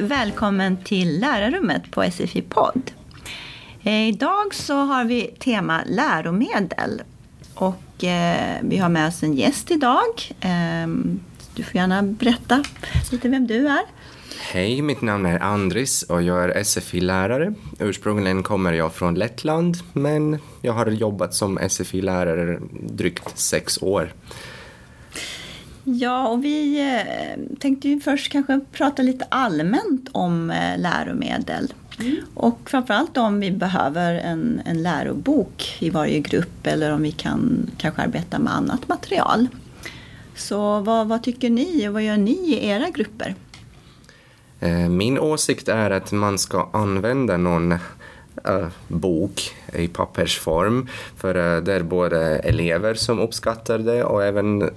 och 0.00 0.10
välkommen 0.10 0.76
till 0.76 1.20
lärarrummet 1.20 1.90
på 1.90 2.02
SFI-podd. 2.02 2.90
Eh, 3.82 4.08
idag 4.08 4.54
så 4.54 4.74
har 4.74 5.04
vi 5.04 5.34
tema 5.38 5.82
läromedel 5.86 7.02
och 7.54 8.04
eh, 8.04 8.56
vi 8.62 8.76
har 8.76 8.88
med 8.88 9.08
oss 9.08 9.22
en 9.22 9.34
gäst 9.34 9.70
idag. 9.70 10.32
Eh, 10.40 10.86
du 11.54 11.62
får 11.62 11.74
gärna 11.74 12.02
berätta 12.02 12.64
lite 13.12 13.28
vem 13.28 13.46
du 13.46 13.68
är. 13.68 13.82
Hej, 14.40 14.82
mitt 14.82 15.02
namn 15.02 15.26
är 15.26 15.42
Andris 15.42 16.02
och 16.02 16.22
jag 16.22 16.44
är 16.44 16.64
SFI-lärare. 16.64 17.54
Ursprungligen 17.78 18.42
kommer 18.42 18.72
jag 18.72 18.94
från 18.94 19.14
Lettland 19.14 19.76
men 19.92 20.38
jag 20.62 20.72
har 20.72 20.86
jobbat 20.86 21.34
som 21.34 21.58
SFI-lärare 21.58 22.60
drygt 22.72 23.38
sex 23.38 23.82
år. 23.82 24.12
Ja, 25.84 26.28
och 26.28 26.44
vi 26.44 26.80
eh, 26.80 27.56
tänkte 27.58 27.88
ju 27.88 28.00
först 28.00 28.32
kanske 28.32 28.60
prata 28.72 29.02
lite 29.02 29.26
allmänt 29.28 30.08
om 30.12 30.50
eh, 30.50 30.78
läromedel. 30.78 31.72
Mm. 32.00 32.16
Och 32.34 32.70
framförallt 32.70 33.16
om 33.16 33.40
vi 33.40 33.50
behöver 33.50 34.14
en, 34.14 34.62
en 34.64 34.82
lärobok 34.82 35.76
i 35.78 35.90
varje 35.90 36.20
grupp 36.20 36.66
eller 36.66 36.92
om 36.92 37.02
vi 37.02 37.12
kan 37.12 37.70
kanske 37.78 38.02
arbeta 38.02 38.38
med 38.38 38.54
annat 38.54 38.88
material. 38.88 39.48
Så 40.36 40.80
vad, 40.80 41.08
vad 41.08 41.22
tycker 41.22 41.50
ni 41.50 41.88
och 41.88 41.92
vad 41.92 42.02
gör 42.02 42.16
ni 42.16 42.32
i 42.32 42.66
era 42.66 42.90
grupper? 42.90 43.34
Eh, 44.60 44.88
min 44.88 45.18
åsikt 45.18 45.68
är 45.68 45.90
att 45.90 46.12
man 46.12 46.38
ska 46.38 46.68
använda 46.72 47.36
någon 47.36 47.74
bok 48.88 49.54
i 49.72 49.88
pappersform. 49.88 50.88
För 51.16 51.36
uh, 51.36 51.64
det 51.64 51.72
är 51.72 51.82
både 51.82 52.18
elever 52.38 52.94
som 52.94 53.18
uppskattar 53.18 53.78
det 53.78 54.04
och 54.04 54.24
även 54.24 54.70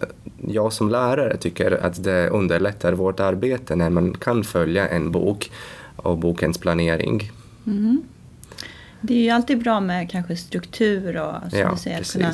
jag 0.47 0.73
som 0.73 0.89
lärare 0.89 1.37
tycker 1.37 1.71
att 1.71 2.03
det 2.03 2.29
underlättar 2.29 2.93
vårt 2.93 3.19
arbete 3.19 3.75
när 3.75 3.89
man 3.89 4.13
kan 4.13 4.43
följa 4.43 4.87
en 4.87 5.11
bok 5.11 5.51
och 5.95 6.17
bokens 6.17 6.57
planering. 6.57 7.31
Mm. 7.67 8.03
Det 9.01 9.13
är 9.13 9.23
ju 9.23 9.29
alltid 9.29 9.63
bra 9.63 9.79
med 9.79 10.11
kanske 10.11 10.35
struktur 10.35 11.17
och 11.17 11.49
som 11.49 11.59
ja, 11.59 11.71
du 11.71 11.77
säger, 11.77 12.01
att 12.01 12.13
kunna 12.13 12.33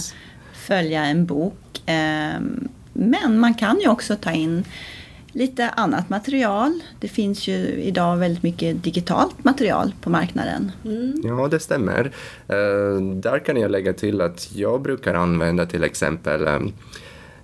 följa 0.53 1.06
en 1.06 1.25
bok. 1.25 1.81
Um, 1.88 2.69
men 2.94 3.40
man 3.40 3.53
kan 3.53 3.80
ju 3.80 3.90
också 3.90 4.16
ta 4.16 4.31
in 4.31 4.66
lite 5.34 5.70
annat 5.70 6.09
material. 6.09 6.80
Det 7.00 7.08
finns 7.08 7.48
ju 7.48 7.56
idag 7.67 8.17
väldigt 8.17 8.44
mycket 8.44 8.84
digitalt 8.84 9.44
material 9.44 9.94
på 10.02 10.09
marknaden. 10.09 10.72
Mm. 10.86 11.22
Ja, 11.23 11.48
det 11.48 11.59
stämmer. 11.59 12.06
Uh, 12.53 13.02
där 13.16 13.40
kan 13.45 13.58
jag 13.58 13.72
lägga 13.72 13.94
till 13.94 14.22
att 14.22 14.56
jag 14.56 14.81
brukar 14.81 15.14
använda 15.14 15.66
till 15.66 15.84
exempel 15.84 16.48
um, 16.48 16.73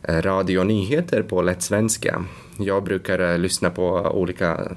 radionyheter 0.08 1.22
på 1.22 1.42
lätt 1.42 1.62
svenska. 1.62 2.26
Jag 2.58 2.84
brukar 2.84 3.22
uh, 3.22 3.38
lyssna 3.38 3.70
på 3.70 3.86
olika 4.14 4.72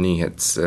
nyhets 0.00 0.58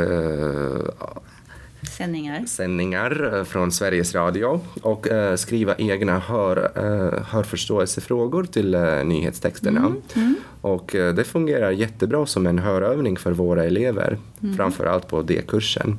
sändningar. 1.94 2.46
sändningar 2.46 3.34
eh, 3.34 3.44
från 3.44 3.72
Sveriges 3.72 4.16
Radio 4.16 4.62
och 4.82 5.08
uh, 5.12 5.36
skriva 5.36 5.76
egna 5.76 6.20
hör, 6.20 6.72
uh, 6.78 7.24
hörförståelsefrågor 7.24 8.44
till 8.44 8.78
nyhetstexterna. 9.06 9.80
Mm, 9.80 10.02
mm. 10.16 10.36
Och 10.62 10.92
det 11.16 11.24
fungerar 11.24 11.72
jättebra 11.72 12.26
som 12.26 12.48
en 12.48 12.60
hörövning 12.60 13.18
för 13.18 13.32
våra 13.32 13.64
elever, 13.64 14.18
mm. 14.44 14.56
framförallt 14.56 15.08
på 15.08 15.22
D-kursen. 15.22 15.98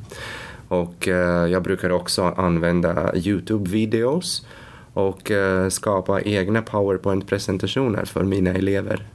Och 0.69 1.07
jag 1.51 1.63
brukar 1.63 1.91
också 1.91 2.23
använda 2.23 3.13
Youtube-videos 3.15 4.47
och 4.93 5.31
skapa 5.71 6.21
egna 6.21 6.63
PowerPoint-presentationer 6.63 8.05
för 8.05 8.23
mina 8.23 8.51
elever. 8.51 9.07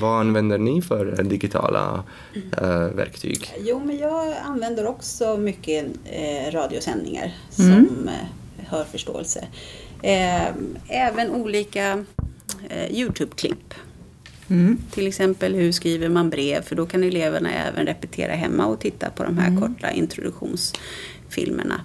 Mm. 0.00 0.10
Vad 0.10 0.20
använder 0.20 0.58
ni 0.58 0.82
för 0.82 1.22
digitala 1.22 2.04
eh, 2.58 2.96
verktyg? 2.96 3.54
Jo, 3.58 3.82
men 3.84 3.98
jag 3.98 4.34
använder 4.44 4.86
också 4.86 5.36
mycket 5.36 5.86
eh, 6.04 6.52
radiosändningar 6.52 7.34
mm. 7.58 7.86
som 7.86 8.08
eh, 8.08 8.66
hörförståelse. 8.66 9.46
Eh, 10.02 10.48
även 10.88 11.30
olika 11.30 12.04
eh, 12.68 12.92
Youtube-klipp. 12.92 13.74
Mm. 14.48 14.78
Till 14.90 15.06
exempel 15.06 15.54
hur 15.54 15.72
skriver 15.72 16.08
man 16.08 16.30
brev 16.30 16.62
för 16.62 16.76
då 16.76 16.86
kan 16.86 17.04
eleverna 17.04 17.50
även 17.52 17.86
repetera 17.86 18.32
hemma 18.32 18.66
och 18.66 18.80
titta 18.80 19.10
på 19.10 19.22
de 19.22 19.38
här 19.38 19.48
mm. 19.48 19.60
korta 19.60 19.90
introduktionsfilmerna. 19.90 21.80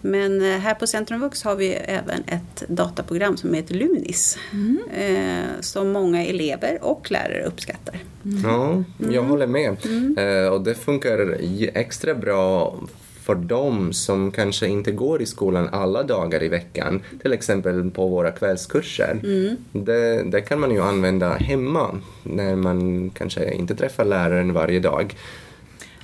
Men 0.00 0.42
eh, 0.42 0.58
här 0.58 0.74
på 0.74 0.86
Centrum 0.86 1.20
Vux 1.20 1.42
har 1.42 1.56
vi 1.56 1.72
även 1.72 2.24
ett 2.26 2.64
dataprogram 2.68 3.36
som 3.36 3.54
heter 3.54 3.74
Lunis. 3.74 4.38
Mm. 4.52 4.78
Eh, 4.94 5.60
som 5.60 5.92
många 5.92 6.24
elever 6.24 6.78
och 6.82 7.10
lärare 7.10 7.44
uppskattar. 7.44 7.98
Mm. 8.24 8.40
Ja, 8.44 8.84
jag 8.98 9.14
mm. 9.14 9.30
håller 9.30 9.46
med. 9.46 9.76
Mm. 9.84 10.18
Eh, 10.18 10.52
och 10.52 10.60
det 10.60 10.74
funkar 10.74 11.36
extra 11.74 12.14
bra 12.14 12.76
för 13.22 13.34
dem 13.34 13.92
som 13.92 14.30
kanske 14.30 14.66
inte 14.66 14.92
går 14.92 15.22
i 15.22 15.26
skolan 15.26 15.68
alla 15.72 16.02
dagar 16.02 16.42
i 16.42 16.48
veckan, 16.48 17.02
till 17.22 17.32
exempel 17.32 17.90
på 17.90 18.08
våra 18.08 18.30
kvällskurser. 18.30 19.20
Mm. 19.24 19.56
Det, 19.72 20.22
det, 20.22 20.40
kan 20.40 20.60
man 20.60 20.70
ju 20.70 20.82
använda 20.82 21.34
hemma 21.34 22.00
när 22.22 22.56
man 22.56 23.10
kanske 23.10 23.52
inte 23.52 23.74
träffar 23.74 24.04
läraren 24.04 24.52
varje 24.52 24.80
dag. 24.80 25.14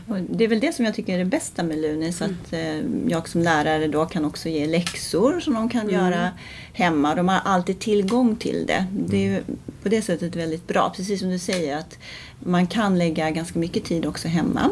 Och 0.09 0.17
det 0.21 0.45
är 0.45 0.49
väl 0.49 0.61
det 0.61 0.73
som 0.73 0.85
jag 0.85 0.95
tycker 0.95 1.15
är 1.15 1.19
det 1.19 1.25
bästa 1.25 1.63
med 1.63 1.79
Lunis, 1.79 2.21
mm. 2.21 2.37
att 2.43 2.53
eh, 2.53 3.11
jag 3.11 3.29
som 3.29 3.43
lärare 3.43 3.89
då 3.89 4.07
kan 4.07 4.25
också 4.25 4.49
ge 4.49 4.67
läxor 4.67 5.41
som 5.41 5.55
de 5.55 5.69
kan 5.69 5.81
mm. 5.81 5.95
göra 5.95 6.31
hemma. 6.73 7.15
De 7.15 7.29
har 7.29 7.41
alltid 7.45 7.79
tillgång 7.79 8.37
till 8.37 8.65
det. 8.67 8.87
Det 8.93 9.27
är 9.27 9.43
på 9.83 9.89
det 9.89 10.03
sättet 10.03 10.37
väldigt 10.37 10.67
bra. 10.67 10.93
Precis 10.97 11.21
som 11.21 11.31
du 11.31 11.39
säger 11.39 11.77
att 11.77 11.99
man 12.39 12.67
kan 12.67 12.99
lägga 12.99 13.31
ganska 13.31 13.59
mycket 13.59 13.85
tid 13.85 14.07
också 14.07 14.29
hemma 14.29 14.71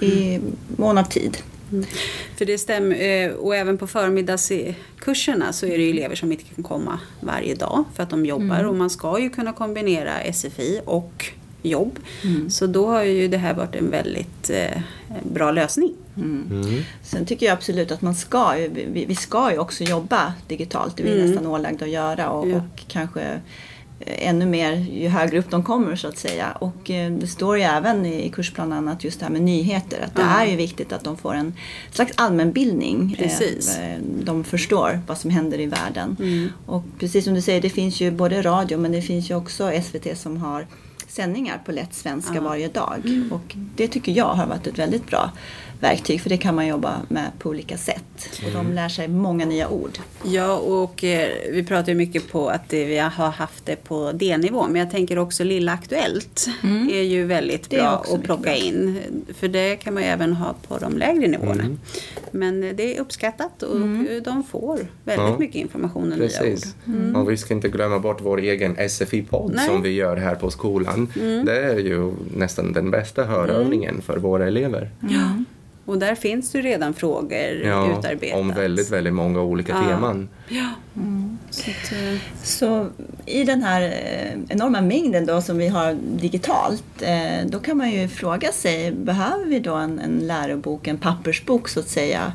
i 0.00 0.34
mm. 0.34 0.56
mån 0.76 0.98
av 0.98 1.04
tid. 1.04 1.38
Mm. 1.72 1.84
För 2.36 2.44
det 2.44 2.58
stämmer, 2.58 3.02
eh, 3.02 3.32
och 3.32 3.56
även 3.56 3.78
på 3.78 3.86
förmiddagskurserna 3.86 5.52
så 5.52 5.66
är 5.66 5.78
det 5.78 5.90
elever 5.90 6.14
som 6.14 6.32
inte 6.32 6.44
kan 6.44 6.64
komma 6.64 7.00
varje 7.20 7.54
dag 7.54 7.84
för 7.94 8.02
att 8.02 8.10
de 8.10 8.26
jobbar 8.26 8.58
mm. 8.58 8.68
och 8.68 8.74
man 8.74 8.90
ska 8.90 9.20
ju 9.20 9.30
kunna 9.30 9.52
kombinera 9.52 10.32
SFI 10.32 10.80
och 10.84 11.32
jobb. 11.64 11.98
Mm. 12.24 12.50
Så 12.50 12.66
då 12.66 12.86
har 12.86 13.02
ju 13.02 13.28
det 13.28 13.38
här 13.38 13.54
varit 13.54 13.74
en 13.74 13.90
väldigt 13.90 14.50
eh, 14.50 14.80
bra 15.22 15.50
lösning. 15.50 15.92
Mm. 16.16 16.46
Mm. 16.50 16.82
Sen 17.02 17.26
tycker 17.26 17.46
jag 17.46 17.52
absolut 17.52 17.92
att 17.92 18.02
man 18.02 18.14
ska, 18.14 18.52
vi, 18.52 19.04
vi 19.08 19.14
ska 19.14 19.52
ju 19.52 19.58
också 19.58 19.84
jobba 19.84 20.34
digitalt, 20.48 20.96
det 20.96 21.02
är 21.02 21.06
vi 21.06 21.12
mm. 21.12 21.26
nästan 21.26 21.46
ålagda 21.46 21.84
att 21.84 21.90
göra 21.90 22.30
och, 22.30 22.48
ja. 22.48 22.56
och 22.56 22.82
kanske 22.88 23.22
eh, 24.00 24.28
ännu 24.28 24.46
mer 24.46 24.72
ju 24.72 25.08
högre 25.08 25.38
upp 25.38 25.50
de 25.50 25.62
kommer 25.62 25.96
så 25.96 26.08
att 26.08 26.18
säga. 26.18 26.52
Och 26.52 26.90
eh, 26.90 27.12
det 27.12 27.26
står 27.26 27.58
ju 27.58 27.62
även 27.62 28.06
i 28.06 28.30
kursplanen 28.30 28.88
att 28.88 29.04
just 29.04 29.18
det 29.20 29.26
här 29.26 29.32
med 29.32 29.42
nyheter, 29.42 30.00
att 30.04 30.14
det 30.14 30.22
mm. 30.22 30.34
är 30.34 30.46
ju 30.46 30.56
viktigt 30.56 30.92
att 30.92 31.04
de 31.04 31.16
får 31.16 31.34
en 31.34 31.54
slags 31.92 32.12
allmänbildning. 32.16 33.16
Precis. 33.18 33.78
De 34.22 34.44
förstår 34.44 35.00
vad 35.06 35.18
som 35.18 35.30
händer 35.30 35.60
i 35.60 35.66
världen. 35.66 36.16
Mm. 36.20 36.48
Och 36.66 36.84
precis 36.98 37.24
som 37.24 37.34
du 37.34 37.42
säger, 37.42 37.60
det 37.60 37.70
finns 37.70 38.00
ju 38.00 38.10
både 38.10 38.42
radio 38.42 38.78
men 38.78 38.92
det 38.92 39.02
finns 39.02 39.30
ju 39.30 39.34
också 39.34 39.72
SVT 39.82 40.18
som 40.18 40.36
har 40.36 40.66
sändningar 41.14 41.60
på 41.64 41.72
lätt 41.72 41.94
svenska 41.94 42.40
varje 42.40 42.68
dag. 42.68 43.02
Mm. 43.04 43.32
Och 43.32 43.56
det 43.76 43.88
tycker 43.88 44.12
jag 44.12 44.34
har 44.34 44.46
varit 44.46 44.66
ett 44.66 44.78
väldigt 44.78 45.06
bra 45.06 45.30
verktyg 45.84 46.20
för 46.20 46.30
det 46.30 46.36
kan 46.36 46.54
man 46.54 46.66
jobba 46.66 47.02
med 47.08 47.30
på 47.38 47.48
olika 47.48 47.76
sätt. 47.76 48.40
Och 48.46 48.52
de 48.52 48.60
mm. 48.60 48.72
lär 48.72 48.88
sig 48.88 49.08
många 49.08 49.44
nya 49.44 49.68
ord. 49.68 49.98
Ja, 50.24 50.56
och 50.56 51.04
eh, 51.04 51.28
vi 51.52 51.64
pratar 51.64 51.88
ju 51.88 51.94
mycket 51.94 52.32
på 52.32 52.48
att 52.48 52.68
det, 52.68 52.84
vi 52.84 52.98
har 52.98 53.30
haft 53.30 53.66
det 53.66 53.76
på 53.76 54.12
D-nivå. 54.12 54.66
Men 54.66 54.76
jag 54.76 54.90
tänker 54.90 55.18
också 55.18 55.44
Lilla 55.44 55.72
Aktuellt 55.72 56.46
mm. 56.62 56.88
är 56.88 57.02
ju 57.02 57.24
väldigt 57.24 57.70
bra 57.70 58.04
att 58.14 58.22
plocka 58.22 58.42
bra. 58.42 58.54
in. 58.54 59.00
För 59.38 59.48
det 59.48 59.76
kan 59.76 59.94
man 59.94 60.02
ju 60.02 60.08
även 60.08 60.32
ha 60.32 60.54
på 60.68 60.78
de 60.78 60.98
lägre 60.98 61.28
nivåerna. 61.28 61.64
Mm. 61.64 61.78
Men 62.30 62.60
det 62.60 62.96
är 62.96 63.00
uppskattat 63.00 63.62
och 63.62 63.76
mm. 63.76 64.22
de 64.24 64.44
får 64.44 64.76
väldigt 65.04 65.28
ja, 65.28 65.38
mycket 65.38 65.56
information 65.56 66.12
och 66.12 66.18
nya 66.18 66.52
ord. 66.52 66.58
Mm. 66.86 67.16
Och 67.16 67.30
vi 67.30 67.36
ska 67.36 67.54
inte 67.54 67.68
glömma 67.68 67.98
bort 67.98 68.20
vår 68.22 68.38
egen 68.38 68.76
SFI-podd 68.76 69.60
som 69.66 69.82
vi 69.82 69.90
gör 69.90 70.16
här 70.16 70.34
på 70.34 70.50
skolan. 70.50 71.08
Mm. 71.20 71.44
Det 71.44 71.62
är 71.62 71.78
ju 71.78 72.12
nästan 72.36 72.72
den 72.72 72.90
bästa 72.90 73.24
hörövningen 73.24 74.02
för 74.02 74.18
våra 74.18 74.46
elever. 74.46 74.90
Ja. 75.00 75.43
Och 75.84 75.98
där 75.98 76.14
finns 76.14 76.52
det 76.52 76.60
redan 76.60 76.94
frågor 76.94 77.62
ja, 77.64 77.98
utarbetat. 77.98 78.40
om 78.40 78.48
väldigt, 78.48 78.90
väldigt 78.90 79.14
många 79.14 79.40
olika 79.40 79.72
ja. 79.72 79.88
teman. 79.88 80.28
Ja. 80.48 80.68
Mm. 80.96 81.38
Så, 81.50 81.70
att, 81.70 81.92
eh, 81.92 82.18
så, 82.42 82.88
i 83.26 83.44
den 83.44 83.62
här 83.62 83.82
eh, 83.82 84.40
enorma 84.48 84.80
mängden 84.80 85.26
då 85.26 85.42
som 85.42 85.58
vi 85.58 85.68
har 85.68 85.96
digitalt, 86.16 87.02
eh, 87.02 87.46
då 87.46 87.58
kan 87.58 87.76
man 87.76 87.90
ju 87.90 88.08
fråga 88.08 88.52
sig, 88.52 88.92
behöver 88.92 89.44
vi 89.44 89.60
då 89.60 89.74
en, 89.74 89.98
en 89.98 90.18
lärobok, 90.18 90.86
en 90.86 90.98
pappersbok 90.98 91.68
så 91.68 91.80
att 91.80 91.88
säga, 91.88 92.32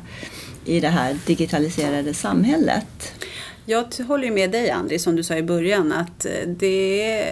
i 0.64 0.80
det 0.80 0.88
här 0.88 1.16
digitaliserade 1.26 2.14
samhället? 2.14 3.12
Jag 3.66 3.86
håller 4.08 4.30
med 4.30 4.50
dig 4.50 4.70
Andri, 4.70 4.98
som 4.98 5.16
du 5.16 5.22
sa 5.22 5.36
i 5.36 5.42
början, 5.42 5.92
att 5.92 6.26
det 6.46 7.22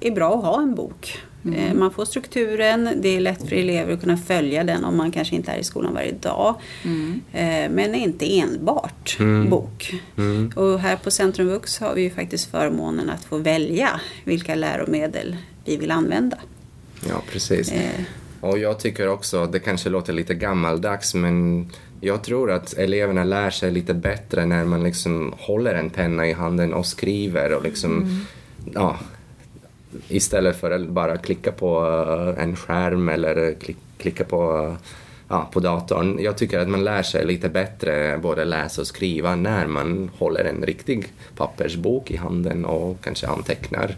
är 0.00 0.10
bra 0.10 0.34
att 0.34 0.44
ha 0.44 0.62
en 0.62 0.74
bok 0.74 1.18
Mm. 1.44 1.58
Eh, 1.58 1.74
man 1.74 1.90
får 1.90 2.04
strukturen, 2.04 2.90
det 2.96 3.16
är 3.16 3.20
lätt 3.20 3.48
för 3.48 3.56
elever 3.56 3.92
att 3.92 4.00
kunna 4.00 4.16
följa 4.16 4.64
den 4.64 4.84
om 4.84 4.96
man 4.96 5.12
kanske 5.12 5.36
inte 5.36 5.52
är 5.52 5.58
i 5.58 5.64
skolan 5.64 5.94
varje 5.94 6.12
dag. 6.12 6.54
Mm. 6.84 7.20
Eh, 7.32 7.70
men 7.70 7.94
inte 7.94 8.38
enbart 8.38 9.16
mm. 9.20 9.50
bok. 9.50 9.94
Mm. 10.16 10.52
Och 10.56 10.78
här 10.78 10.96
på 10.96 11.10
Centrum 11.10 11.48
Vux 11.48 11.80
har 11.80 11.94
vi 11.94 12.02
ju 12.02 12.10
faktiskt 12.10 12.50
förmånen 12.50 13.10
att 13.10 13.24
få 13.24 13.38
välja 13.38 14.00
vilka 14.24 14.54
läromedel 14.54 15.36
vi 15.64 15.76
vill 15.76 15.90
använda. 15.90 16.36
Ja, 17.08 17.22
precis. 17.32 17.72
Eh. 17.72 18.00
Och 18.40 18.58
jag 18.58 18.78
tycker 18.78 19.08
också, 19.08 19.46
det 19.46 19.58
kanske 19.58 19.88
låter 19.88 20.12
lite 20.12 20.34
gammaldags, 20.34 21.14
men 21.14 21.66
jag 22.00 22.24
tror 22.24 22.50
att 22.50 22.72
eleverna 22.72 23.24
lär 23.24 23.50
sig 23.50 23.70
lite 23.70 23.94
bättre 23.94 24.46
när 24.46 24.64
man 24.64 24.82
liksom 24.82 25.34
håller 25.38 25.74
en 25.74 25.90
penna 25.90 26.26
i 26.26 26.32
handen 26.32 26.74
och 26.74 26.86
skriver 26.86 27.52
och 27.52 27.62
liksom, 27.62 27.96
mm. 27.96 28.20
ja, 28.74 28.98
istället 30.08 30.60
för 30.60 30.70
att 30.70 30.88
bara 30.88 31.16
klicka 31.16 31.52
på 31.52 31.86
eh, 32.36 32.42
en 32.42 32.56
skärm 32.56 33.08
eller 33.08 33.48
eh, 33.48 33.74
klicka 33.98 34.24
på, 34.24 34.68
eh, 34.68 34.88
ja, 35.28 35.48
på 35.52 35.60
datorn. 35.60 36.18
Jag 36.20 36.38
tycker 36.38 36.58
att 36.58 36.68
man 36.68 36.84
lär 36.84 37.02
sig 37.02 37.26
lite 37.26 37.48
bättre 37.48 38.18
både 38.22 38.44
läsa 38.44 38.80
och 38.80 38.86
skriva 38.86 39.36
när 39.36 39.66
man 39.66 40.10
håller 40.18 40.44
en 40.44 40.62
riktig 40.62 41.12
pappersbok 41.36 42.10
i 42.10 42.16
handen 42.16 42.64
och 42.64 43.00
kanske 43.00 43.26
antecknar. 43.26 43.96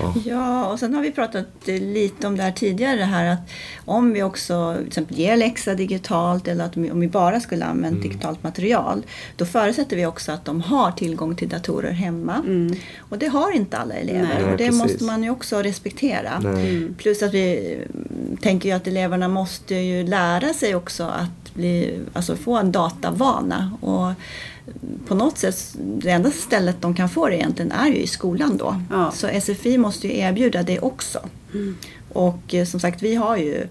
Ja. 0.00 0.14
ja, 0.24 0.66
och 0.66 0.78
sen 0.78 0.94
har 0.94 1.02
vi 1.02 1.10
pratat 1.10 1.46
lite 1.66 2.26
om 2.26 2.36
det 2.36 2.42
här 2.42 2.52
tidigare, 2.52 2.96
det 2.96 3.04
här 3.04 3.32
att 3.32 3.50
om 3.84 4.12
vi 4.12 4.22
också 4.22 4.74
till 4.78 4.86
exempel 4.86 5.18
ger 5.18 5.36
läxa 5.36 5.74
digitalt 5.74 6.48
eller 6.48 6.64
att 6.64 6.76
om 6.76 7.00
vi 7.00 7.08
bara 7.08 7.40
skulle 7.40 7.64
använda 7.64 7.88
mm. 7.98 8.02
digitalt 8.08 8.42
material, 8.42 9.06
då 9.36 9.46
förutsätter 9.46 9.96
vi 9.96 10.06
också 10.06 10.32
att 10.32 10.44
de 10.44 10.60
har 10.60 10.92
tillgång 10.92 11.36
till 11.36 11.48
datorer 11.48 11.92
hemma. 11.92 12.34
Mm. 12.34 12.76
Och 12.98 13.18
det 13.18 13.26
har 13.26 13.52
inte 13.52 13.78
alla 13.78 13.94
elever 13.94 14.34
Nej, 14.34 14.44
och 14.44 14.50
det 14.50 14.56
precis. 14.56 14.82
måste 14.82 15.04
man 15.04 15.22
ju 15.22 15.30
också 15.30 15.62
respektera. 15.62 16.32
Mm. 16.44 16.94
Plus 16.98 17.22
att 17.22 17.34
vi 17.34 17.78
tänker 18.40 18.68
ju 18.68 18.74
att 18.74 18.86
eleverna 18.86 19.28
måste 19.28 19.74
ju 19.74 20.06
lära 20.06 20.54
sig 20.54 20.74
också 20.74 21.04
att 21.04 21.54
bli, 21.54 22.00
alltså 22.12 22.36
få 22.36 22.56
en 22.56 22.72
datavana. 22.72 23.72
Och 23.80 24.12
på 25.06 25.14
något 25.14 25.38
sätt, 25.38 25.74
det 25.78 26.10
enda 26.10 26.30
stället 26.30 26.82
de 26.82 26.94
kan 26.94 27.08
få 27.08 27.28
det 27.28 27.36
egentligen 27.36 27.72
är 27.72 27.88
ju 27.88 27.96
i 27.96 28.06
skolan 28.06 28.56
då. 28.56 28.82
Ja. 28.90 29.10
Så 29.10 29.40
SFI 29.40 29.78
måste 29.78 30.08
ju 30.08 30.18
erbjuda 30.18 30.62
det 30.62 30.78
också. 30.78 31.28
Mm. 31.54 31.76
Och 32.12 32.54
eh, 32.54 32.64
som 32.64 32.80
sagt, 32.80 33.02
vi 33.02 33.14
har 33.14 33.36
ju 33.36 33.66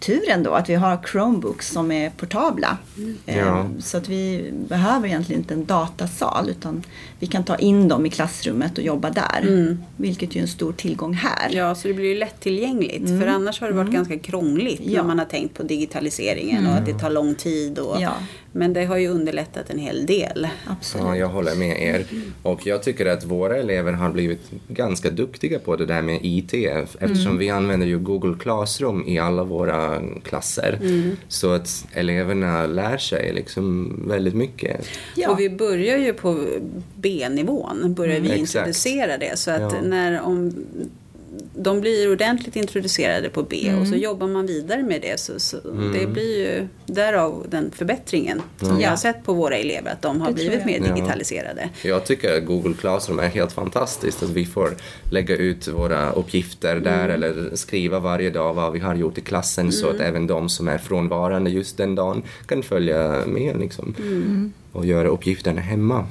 turen 0.00 0.42
då 0.42 0.50
att 0.50 0.68
vi 0.68 0.74
har 0.74 0.98
Chromebooks 1.12 1.68
som 1.68 1.92
är 1.92 2.10
portabla. 2.10 2.78
Mm. 2.96 3.16
Ja. 3.24 3.66
Så 3.78 3.96
att 3.96 4.08
vi 4.08 4.52
behöver 4.68 5.08
egentligen 5.08 5.40
inte 5.40 5.54
en 5.54 5.64
datasal 5.64 6.48
utan 6.48 6.82
vi 7.18 7.26
kan 7.26 7.44
ta 7.44 7.56
in 7.56 7.88
dem 7.88 8.06
i 8.06 8.10
klassrummet 8.10 8.78
och 8.78 8.84
jobba 8.84 9.10
där. 9.10 9.40
Mm. 9.42 9.82
Vilket 9.96 10.36
ju 10.36 10.38
är 10.38 10.42
en 10.42 10.48
stor 10.48 10.72
tillgång 10.72 11.14
här. 11.14 11.50
Ja, 11.50 11.74
så 11.74 11.88
det 11.88 11.94
blir 11.94 12.08
ju 12.08 12.14
lättillgängligt. 12.14 13.08
Mm. 13.08 13.20
För 13.20 13.26
annars 13.26 13.60
har 13.60 13.68
det 13.68 13.74
varit 13.74 13.88
mm. 13.88 13.94
ganska 13.94 14.18
krångligt 14.18 14.80
ja. 14.84 15.02
när 15.02 15.08
man 15.08 15.18
har 15.18 15.26
tänkt 15.26 15.54
på 15.54 15.62
digitaliseringen 15.62 16.66
och 16.66 16.72
att 16.72 16.86
det 16.86 16.98
tar 16.98 17.10
lång 17.10 17.34
tid. 17.34 17.78
Och, 17.78 18.00
ja. 18.00 18.12
Men 18.52 18.72
det 18.72 18.84
har 18.84 18.96
ju 18.96 19.08
underlättat 19.08 19.70
en 19.70 19.78
hel 19.78 20.06
del. 20.06 20.48
Absolut. 20.66 21.06
Ja, 21.06 21.16
jag 21.16 21.28
håller 21.28 21.54
med 21.54 21.82
er. 21.82 22.04
Och 22.42 22.66
jag 22.66 22.82
tycker 22.82 23.06
att 23.06 23.24
våra 23.24 23.56
elever 23.56 23.92
har 23.92 24.10
blivit 24.10 24.50
ganska 24.68 25.10
duktiga 25.10 25.58
på 25.58 25.76
det 25.76 25.86
där 25.86 26.02
med 26.02 26.18
IT 26.22 26.54
eftersom 26.54 27.26
mm. 27.26 27.38
vi 27.38 27.50
använder 27.50 27.86
ju 27.86 27.98
Google 27.98 28.34
Classroom 28.38 29.08
i 29.08 29.18
alla 29.18 29.44
våra 29.44 29.89
klasser. 30.24 30.78
Mm. 30.82 31.16
Så 31.28 31.52
att 31.52 31.86
eleverna 31.92 32.66
lär 32.66 32.98
sig 32.98 33.32
liksom 33.32 33.96
väldigt 34.08 34.34
mycket. 34.34 34.86
Ja. 35.16 35.30
Och 35.30 35.40
vi 35.40 35.50
börjar 35.50 35.98
ju 35.98 36.12
på 36.12 36.46
B-nivån, 36.96 37.94
börjar 37.94 38.20
vi 38.20 38.28
mm, 38.28 38.40
introducera 38.40 39.18
det. 39.18 39.38
Så 39.38 39.50
att 39.50 39.60
ja. 39.60 39.80
när 39.82 40.20
om 40.20 40.64
de 41.62 41.80
blir 41.80 42.12
ordentligt 42.12 42.56
introducerade 42.56 43.28
på 43.28 43.42
B 43.42 43.68
mm. 43.68 43.80
och 43.80 43.86
så 43.86 43.92
mm. 43.92 44.04
jobbar 44.04 44.26
man 44.26 44.46
vidare 44.46 44.82
med 44.82 45.02
det. 45.02 45.20
Så, 45.20 45.40
så 45.40 45.56
mm. 45.64 45.92
Det 45.92 46.06
blir 46.06 46.38
ju 46.38 46.68
därav 46.86 47.46
den 47.48 47.70
förbättringen 47.70 48.42
som 48.58 48.68
mm. 48.68 48.80
jag 48.80 48.90
har 48.90 48.96
sett 48.96 49.24
på 49.24 49.32
våra 49.32 49.56
elever, 49.56 49.92
att 49.92 50.02
de 50.02 50.20
har 50.20 50.28
det 50.28 50.34
blivit 50.34 50.64
mer 50.64 50.80
digitaliserade. 50.80 51.68
Ja. 51.82 51.88
Jag 51.88 52.04
tycker 52.04 52.38
att 52.38 52.46
Google 52.46 52.74
Classroom 52.80 53.18
är 53.18 53.28
helt 53.28 53.52
fantastiskt, 53.52 54.22
att 54.22 54.30
vi 54.30 54.46
får 54.46 54.70
lägga 55.10 55.36
ut 55.36 55.68
våra 55.68 56.12
uppgifter 56.12 56.76
där 56.76 57.04
mm. 57.04 57.10
eller 57.10 57.56
skriva 57.56 58.00
varje 58.00 58.30
dag 58.30 58.54
vad 58.54 58.72
vi 58.72 58.78
har 58.78 58.94
gjort 58.94 59.18
i 59.18 59.20
klassen 59.20 59.72
så 59.72 59.88
att 59.88 59.94
mm. 59.94 60.06
även 60.06 60.26
de 60.26 60.48
som 60.48 60.68
är 60.68 60.78
frånvarande 60.78 61.50
just 61.50 61.76
den 61.76 61.94
dagen 61.94 62.22
kan 62.46 62.62
följa 62.62 63.22
med 63.26 63.60
liksom, 63.60 63.94
och 64.72 64.86
göra 64.86 65.08
uppgifterna 65.08 65.60
hemma. 65.60 66.06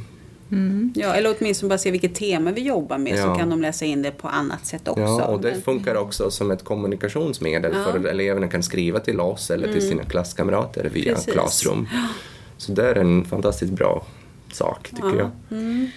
Mm. 0.52 0.94
Ja, 0.96 1.14
eller 1.14 1.36
åtminstone 1.40 1.70
bara 1.70 1.78
se 1.78 1.92
vilket 1.92 2.16
tema 2.16 2.52
vi 2.52 2.62
jobbar 2.62 2.98
med 2.98 3.18
ja. 3.18 3.24
så 3.24 3.40
kan 3.40 3.50
de 3.50 3.62
läsa 3.62 3.86
in 3.86 4.02
det 4.02 4.12
på 4.12 4.28
annat 4.28 4.66
sätt 4.66 4.88
också. 4.88 5.02
Ja, 5.02 5.26
och 5.26 5.42
det 5.42 5.62
funkar 5.66 5.96
också 5.96 6.32
som 6.32 6.52
ett 6.52 6.64
kommunikationsmedel 6.64 7.74
ja. 7.76 7.84
för 7.84 8.00
att 8.00 8.06
eleverna 8.06 8.48
kan 8.48 8.64
skriva 8.64 9.00
till 9.00 9.20
oss 9.20 9.52
eller 9.52 9.68
till 9.68 9.78
mm. 9.78 9.90
sina 9.90 10.04
klasskamrater 10.04 10.90
via 10.94 11.16
Precis. 11.16 11.34
Classroom. 11.34 11.88
Så 12.58 12.72
det 12.72 12.90
är 12.90 12.96
en 12.96 13.26
fantastiskt 13.26 13.72
bra 13.74 14.06
sak 14.54 14.90
tycker 14.90 15.18
jag. 15.18 15.30
Mm. 15.52 15.88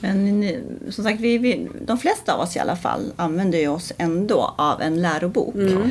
Men 0.00 0.54
som 0.90 1.04
sagt, 1.04 1.20
vi, 1.20 1.38
vi, 1.38 1.68
de 1.86 1.98
flesta 1.98 2.34
av 2.34 2.40
oss 2.40 2.56
i 2.56 2.58
alla 2.58 2.76
fall 2.76 3.12
använder 3.16 3.58
ju 3.58 3.68
oss 3.68 3.92
ändå 3.98 4.54
av 4.58 4.80
en 4.80 5.02
lärobok. 5.02 5.54
Mm. 5.54 5.90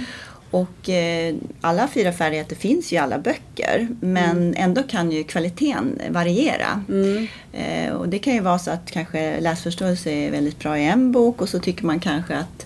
Och 0.51 0.89
eh, 0.89 1.36
alla 1.62 1.88
fyra 1.88 2.12
färdigheter 2.12 2.56
finns 2.56 2.92
ju 2.92 2.95
i 2.95 3.00
alla 3.00 3.19
böcker 3.19 3.88
men 4.00 4.38
mm. 4.38 4.53
ändå 4.57 4.83
kan 4.83 5.12
ju 5.12 5.24
kvaliteten 5.24 6.01
variera. 6.09 6.83
Mm. 6.89 7.27
Eh, 7.53 7.94
och 7.94 8.09
det 8.09 8.19
kan 8.19 8.33
ju 8.33 8.39
vara 8.39 8.59
så 8.59 8.71
att 8.71 8.92
kanske 8.92 9.39
läsförståelse 9.39 10.12
är 10.12 10.31
väldigt 10.31 10.59
bra 10.59 10.77
i 10.77 10.86
en 10.86 11.12
bok 11.12 11.42
och 11.42 11.50
så 11.50 11.59
tycker 11.59 11.86
man 11.86 12.00
kanske 12.00 12.36
att 12.36 12.65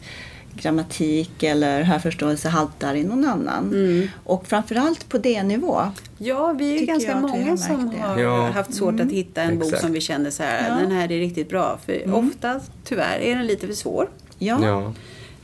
grammatik 0.56 1.44
eller 1.44 1.82
hörförståelse 1.82 2.50
haltar 2.50 2.96
i 2.96 3.04
någon 3.04 3.26
annan. 3.26 3.70
Mm. 3.70 4.08
Och 4.24 4.48
framförallt 4.48 5.10
på 5.10 5.18
D-nivå. 5.18 5.82
Ja, 6.18 6.54
vi 6.54 6.76
är 6.76 6.80
ju 6.80 6.86
ganska 6.86 7.20
många 7.20 7.58
som 7.58 7.94
har 8.00 8.20
ja. 8.20 8.50
haft 8.50 8.74
svårt 8.74 8.94
att 8.94 9.02
mm. 9.02 9.16
hitta 9.16 9.42
en 9.42 9.54
Exakt. 9.54 9.72
bok 9.72 9.80
som 9.80 9.92
vi 9.92 10.02
känner 10.02 10.30
så 10.30 10.44
här, 10.44 10.70
ja. 10.70 10.76
den 10.76 10.92
här 10.92 11.12
är 11.12 11.20
riktigt 11.20 11.50
bra. 11.50 11.80
För 11.86 11.94
mm. 11.94 12.14
ofta, 12.14 12.60
tyvärr, 12.84 13.20
är 13.20 13.36
den 13.36 13.48
lite 13.48 13.68
för 13.68 13.74
svår. 13.74 14.10
Ja. 14.38 14.60
ja. 14.64 14.94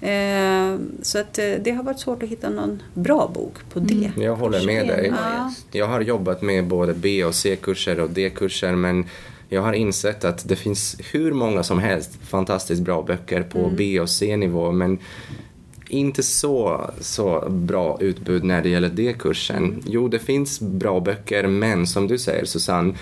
Eh, 0.02 0.78
så 1.02 1.20
att 1.20 1.38
eh, 1.38 1.46
det 1.62 1.72
har 1.72 1.84
varit 1.84 2.00
svårt 2.00 2.24
att 2.24 2.30
hitta 2.30 2.50
någon 2.50 2.84
bra 2.94 3.32
bok 3.34 3.54
på 3.74 3.80
det. 3.80 4.06
Mm. 4.06 4.22
Jag 4.22 4.36
håller 4.36 4.66
med 4.66 4.88
dig. 4.88 5.14
Ja. 5.16 5.54
Jag 5.72 5.88
har 5.88 6.02
jobbat 6.02 6.42
med 6.42 6.68
både 6.68 6.94
B 6.94 7.26
och 7.26 7.36
C-kurser 7.36 8.00
och 8.00 8.10
D-kurser 8.10 8.76
men 8.76 9.06
jag 9.50 9.62
har 9.62 9.74
insett 9.74 10.26
att 10.26 10.48
det 10.48 10.56
finns 10.56 10.98
hur 11.12 11.32
många 11.32 11.64
som 11.64 11.80
helst 11.80 12.20
fantastiskt 12.24 12.82
bra 12.82 13.02
böcker 13.02 13.44
på 13.44 13.60
mm. 13.60 13.76
B 13.76 14.00
och 14.00 14.10
C-nivå 14.10 14.72
men 14.72 15.00
inte 15.88 16.24
så, 16.24 16.90
så 17.00 17.50
bra 17.50 17.98
utbud 18.02 18.44
när 18.44 18.62
det 18.62 18.70
gäller 18.70 18.90
D-kursen. 18.90 19.84
Jo, 19.86 20.08
det 20.08 20.20
finns 20.20 20.60
bra 20.60 21.00
böcker 21.00 21.48
men 21.48 21.88
som 21.88 22.08
du 22.08 22.18
säger 22.18 22.46
Susanne, 22.46 22.94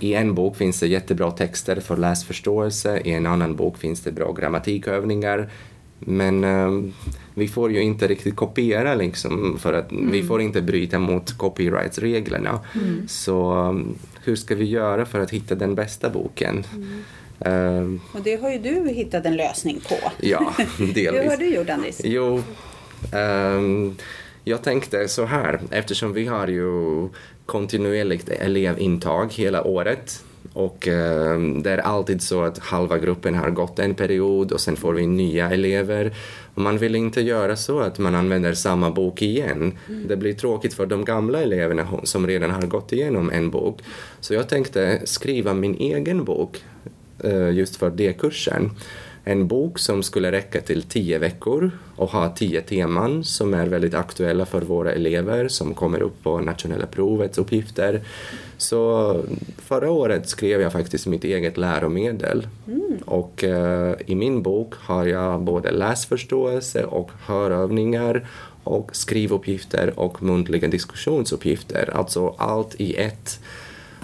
i 0.00 0.14
en 0.14 0.34
bok 0.34 0.56
finns 0.56 0.80
det 0.80 0.86
jättebra 0.86 1.30
texter 1.30 1.80
för 1.80 1.96
läsförståelse, 1.96 3.00
i 3.04 3.10
en 3.10 3.26
annan 3.26 3.56
bok 3.56 3.78
finns 3.78 4.00
det 4.00 4.12
bra 4.12 4.32
grammatikövningar, 4.32 5.50
men 5.98 6.44
um, 6.44 6.92
vi 7.34 7.48
får 7.48 7.72
ju 7.72 7.82
inte 7.82 8.06
riktigt 8.06 8.36
kopiera 8.36 8.94
liksom 8.94 9.58
för 9.58 9.72
att 9.72 9.90
mm. 9.90 10.10
vi 10.10 10.22
får 10.22 10.40
inte 10.40 10.62
bryta 10.62 10.98
mot 10.98 11.38
copyrightsreglerna. 11.38 12.60
Mm. 12.74 13.08
Så 13.08 13.52
um, 13.52 13.98
hur 14.24 14.36
ska 14.36 14.54
vi 14.54 14.64
göra 14.64 15.06
för 15.06 15.20
att 15.20 15.30
hitta 15.30 15.54
den 15.54 15.74
bästa 15.74 16.10
boken? 16.10 16.64
Mm. 16.74 17.02
Um, 17.40 18.00
och 18.12 18.20
det 18.20 18.40
har 18.42 18.50
ju 18.50 18.58
du 18.58 18.88
hittat 18.88 19.26
en 19.26 19.36
lösning 19.36 19.80
på. 19.88 20.12
Ja, 20.20 20.54
delvis. 20.78 21.22
hur 21.22 21.30
har 21.30 21.36
du 21.36 21.54
gjort 21.54 21.70
Andris? 21.70 22.00
Jo, 22.04 22.42
jag 24.44 24.62
tänkte 24.62 25.08
så 25.08 25.24
här, 25.24 25.60
eftersom 25.70 26.12
vi 26.12 26.26
har 26.26 26.48
ju 26.48 27.08
kontinuerligt 27.46 28.28
elevintag 28.28 29.32
hela 29.32 29.64
året 29.64 30.24
och 30.52 30.88
eh, 30.88 31.40
det 31.40 31.70
är 31.70 31.78
alltid 31.78 32.22
så 32.22 32.42
att 32.42 32.58
halva 32.58 32.98
gruppen 32.98 33.34
har 33.34 33.50
gått 33.50 33.78
en 33.78 33.94
period 33.94 34.52
och 34.52 34.60
sen 34.60 34.76
får 34.76 34.92
vi 34.92 35.06
nya 35.06 35.50
elever. 35.50 36.14
Och 36.54 36.62
man 36.62 36.78
vill 36.78 36.94
inte 36.94 37.20
göra 37.20 37.56
så 37.56 37.80
att 37.80 37.98
man 37.98 38.14
använder 38.14 38.54
samma 38.54 38.90
bok 38.90 39.22
igen. 39.22 39.72
Mm. 39.88 40.08
Det 40.08 40.16
blir 40.16 40.34
tråkigt 40.34 40.74
för 40.74 40.86
de 40.86 41.04
gamla 41.04 41.42
eleverna 41.42 41.88
som 42.02 42.26
redan 42.26 42.50
har 42.50 42.62
gått 42.62 42.92
igenom 42.92 43.30
en 43.30 43.50
bok. 43.50 43.80
Så 44.20 44.34
jag 44.34 44.48
tänkte 44.48 45.00
skriva 45.04 45.54
min 45.54 45.74
egen 45.74 46.24
bok 46.24 46.64
eh, 47.24 47.50
just 47.50 47.76
för 47.76 47.90
D-kursen. 47.90 48.70
En 49.28 49.48
bok 49.48 49.78
som 49.78 50.02
skulle 50.02 50.32
räcka 50.32 50.60
till 50.60 50.82
tio 50.82 51.18
veckor 51.18 51.70
och 51.96 52.10
ha 52.10 52.28
tio 52.28 52.60
teman 52.60 53.24
som 53.24 53.54
är 53.54 53.66
väldigt 53.66 53.94
aktuella 53.94 54.46
för 54.46 54.62
våra 54.62 54.92
elever 54.92 55.48
som 55.48 55.74
kommer 55.74 56.02
upp 56.02 56.22
på 56.22 56.40
nationella 56.40 56.86
provets 56.86 57.38
uppgifter. 57.38 58.00
Så 58.56 59.14
förra 59.58 59.90
året 59.90 60.28
skrev 60.28 60.60
jag 60.60 60.72
faktiskt 60.72 61.06
mitt 61.06 61.24
eget 61.24 61.56
läromedel 61.56 62.46
mm. 62.66 62.98
och 63.04 63.44
eh, 63.44 63.94
i 64.06 64.14
min 64.14 64.42
bok 64.42 64.74
har 64.74 65.06
jag 65.06 65.40
både 65.40 65.70
läsförståelse 65.70 66.84
och 66.84 67.10
hörövningar 67.26 68.28
och 68.64 68.96
skrivuppgifter 68.96 69.98
och 69.98 70.22
muntliga 70.22 70.68
diskussionsuppgifter, 70.68 71.90
alltså 71.96 72.34
allt 72.38 72.74
i 72.80 72.94
ett. 72.94 73.40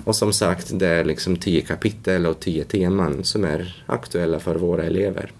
Och 0.04 0.16
som 0.16 0.32
sagt, 0.32 0.78
det 0.78 0.86
är 0.86 1.04
liksom 1.04 1.36
tio 1.36 1.60
kapitel 1.60 2.26
och 2.26 2.40
tio 2.40 2.64
teman 2.64 3.24
som 3.24 3.44
är 3.44 3.84
aktuella 3.86 4.40
för 4.40 4.54
våra 4.54 4.82
elever. 4.82 5.30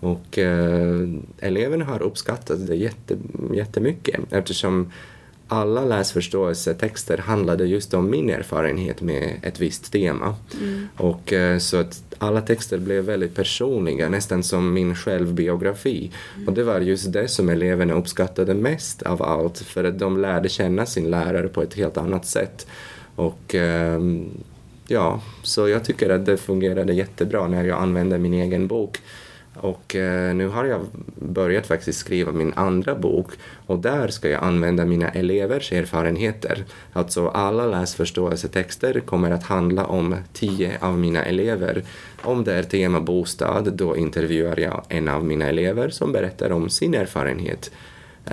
Och 0.00 0.38
eh, 0.38 1.08
eleverna 1.38 1.84
har 1.84 2.02
uppskattat 2.02 2.66
det 2.66 2.76
jätte, 2.76 3.16
jättemycket 3.54 4.20
eftersom 4.30 4.92
alla 5.52 5.84
läsförståelsetexter 5.84 7.18
handlade 7.18 7.66
just 7.66 7.94
om 7.94 8.10
min 8.10 8.30
erfarenhet 8.30 9.00
med 9.00 9.40
ett 9.42 9.60
visst 9.60 9.92
tema. 9.92 10.34
Mm. 10.60 10.88
Och 10.96 11.32
eh, 11.32 11.58
så 11.58 11.76
att 11.76 12.02
alla 12.18 12.40
texter 12.40 12.78
blev 12.78 13.04
väldigt 13.04 13.34
personliga, 13.34 14.08
nästan 14.08 14.42
som 14.42 14.72
min 14.72 14.94
självbiografi. 14.94 16.10
Mm. 16.34 16.48
Och 16.48 16.54
det 16.54 16.62
var 16.62 16.80
just 16.80 17.12
det 17.12 17.28
som 17.28 17.48
eleverna 17.48 17.94
uppskattade 17.94 18.54
mest 18.54 19.02
av 19.02 19.22
allt, 19.22 19.58
för 19.58 19.84
att 19.84 19.98
de 19.98 20.20
lärde 20.20 20.48
känna 20.48 20.86
sin 20.86 21.10
lärare 21.10 21.48
på 21.48 21.62
ett 21.62 21.74
helt 21.74 21.96
annat 21.96 22.26
sätt. 22.26 22.66
Och 23.20 23.54
ehm, 23.54 24.30
ja, 24.86 25.20
så 25.42 25.68
jag 25.68 25.84
tycker 25.84 26.10
att 26.10 26.26
det 26.26 26.36
fungerade 26.36 26.92
jättebra 26.92 27.48
när 27.48 27.64
jag 27.64 27.82
använde 27.82 28.18
min 28.18 28.34
egen 28.34 28.66
bok. 28.66 28.98
Och 29.54 29.96
eh, 29.96 30.34
nu 30.34 30.48
har 30.48 30.64
jag 30.64 30.80
börjat 31.14 31.66
faktiskt 31.66 31.98
skriva 31.98 32.32
min 32.32 32.52
andra 32.56 32.94
bok 32.94 33.30
och 33.66 33.78
där 33.78 34.08
ska 34.08 34.28
jag 34.28 34.44
använda 34.44 34.84
mina 34.84 35.08
elevers 35.08 35.72
erfarenheter. 35.72 36.64
Alltså 36.92 37.28
alla 37.28 37.66
läsförståelsetexter 37.66 39.00
kommer 39.00 39.30
att 39.30 39.44
handla 39.44 39.86
om 39.86 40.16
tio 40.32 40.78
av 40.80 40.98
mina 40.98 41.24
elever. 41.24 41.82
Om 42.22 42.44
det 42.44 42.54
är 42.54 42.62
tema 42.62 43.00
bostad, 43.00 43.72
då 43.72 43.96
intervjuar 43.96 44.60
jag 44.60 44.84
en 44.88 45.08
av 45.08 45.24
mina 45.24 45.48
elever 45.48 45.90
som 45.90 46.12
berättar 46.12 46.52
om 46.52 46.70
sin 46.70 46.94
erfarenhet. 46.94 47.70
Eh, 48.26 48.32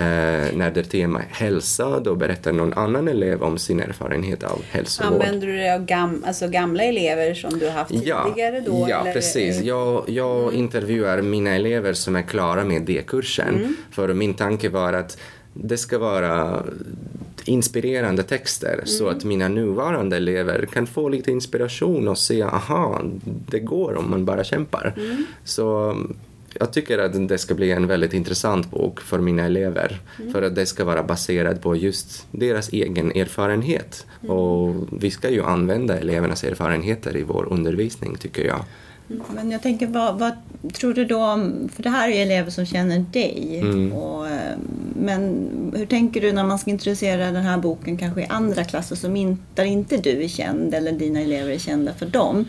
när 0.56 0.70
det 0.74 0.80
är 0.80 0.84
tema 0.84 1.22
hälsa, 1.30 2.00
då 2.00 2.14
berättar 2.14 2.52
någon 2.52 2.72
annan 2.72 3.08
elev 3.08 3.42
om 3.42 3.58
sin 3.58 3.80
erfarenhet 3.80 4.42
av 4.42 4.62
hälsovård. 4.70 5.12
Använder 5.12 5.46
du 5.46 5.56
dig 5.56 5.74
av 5.74 5.84
gam, 5.84 6.24
alltså 6.26 6.48
gamla 6.48 6.82
elever 6.84 7.34
som 7.34 7.58
du 7.58 7.66
har 7.66 7.72
haft 7.72 7.90
tidigare 7.90 8.60
då? 8.66 8.86
Ja, 8.90 9.00
eller? 9.00 9.12
precis. 9.12 9.60
Jag, 9.62 10.04
jag 10.08 10.42
Mm. 10.42 10.54
intervjuar 10.54 11.22
mina 11.22 11.50
elever 11.50 11.92
som 11.92 12.16
är 12.16 12.22
klara 12.22 12.64
med 12.64 12.82
D-kursen. 12.82 13.54
Mm. 13.54 13.76
För 13.90 14.14
min 14.14 14.34
tanke 14.34 14.68
var 14.68 14.92
att 14.92 15.18
det 15.54 15.76
ska 15.78 15.98
vara 15.98 16.62
inspirerande 17.44 18.22
texter 18.22 18.80
så 18.84 19.04
Mm. 19.04 19.16
att 19.16 19.24
mina 19.24 19.48
nuvarande 19.48 20.16
elever 20.16 20.66
kan 20.72 20.86
få 20.86 21.08
lite 21.08 21.30
inspiration 21.30 22.08
och 22.08 22.18
se 22.18 22.42
aha, 22.42 23.00
det 23.50 23.58
går 23.60 23.96
om 23.96 24.10
man 24.10 24.24
bara 24.24 24.44
kämpar. 24.44 24.94
Mm. 24.96 25.24
Så 25.44 25.96
jag 26.54 26.72
tycker 26.72 26.98
att 26.98 27.28
det 27.28 27.38
ska 27.38 27.54
bli 27.54 27.72
en 27.72 27.86
väldigt 27.86 28.12
intressant 28.12 28.70
bok 28.70 29.00
för 29.00 29.18
mina 29.18 29.44
elever. 29.44 30.00
Mm. 30.18 30.32
För 30.32 30.42
att 30.42 30.54
det 30.54 30.66
ska 30.66 30.84
vara 30.84 31.02
baserat 31.02 31.62
på 31.62 31.76
just 31.76 32.26
deras 32.30 32.68
egen 32.68 33.10
erfarenhet. 33.10 34.06
Mm. 34.22 34.36
Och 34.36 34.74
vi 35.02 35.10
ska 35.10 35.30
ju 35.30 35.44
använda 35.44 35.98
elevernas 35.98 36.44
erfarenheter 36.44 37.16
i 37.16 37.22
vår 37.22 37.52
undervisning 37.52 38.16
tycker 38.16 38.44
jag. 38.44 38.64
Men 39.34 39.50
jag 39.50 39.62
tänker, 39.62 39.86
vad, 39.86 40.18
vad 40.18 40.32
tror 40.72 40.94
du 40.94 41.04
då 41.04 41.24
om, 41.24 41.68
för 41.74 41.82
det 41.82 41.90
här 41.90 42.08
är 42.08 42.12
ju 42.12 42.22
elever 42.22 42.50
som 42.50 42.66
känner 42.66 42.98
dig. 42.98 43.58
Mm. 43.62 43.92
Och, 43.92 44.28
eh, 44.28 44.56
men 45.00 45.48
hur 45.76 45.86
tänker 45.86 46.20
du 46.20 46.32
när 46.32 46.44
man 46.44 46.58
ska 46.58 46.70
introducera 46.70 47.30
den 47.30 47.42
här 47.42 47.58
boken 47.58 47.96
kanske 47.96 48.20
i 48.20 48.26
andra 48.28 48.64
klasser 48.64 48.96
som 48.96 49.16
in, 49.16 49.38
där 49.54 49.64
inte 49.64 49.96
du 49.96 50.22
är 50.22 50.28
känd 50.28 50.74
eller 50.74 50.92
dina 50.92 51.20
elever 51.20 51.50
är 51.50 51.58
kända 51.58 51.94
för 51.94 52.06
dem? 52.06 52.44